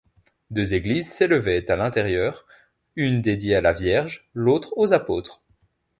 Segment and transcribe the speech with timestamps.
[0.49, 2.47] Deux églises s'élevaient à l'intérieur,
[2.95, 5.43] une dédiée à la Vierge, l'autre aux Apôtres.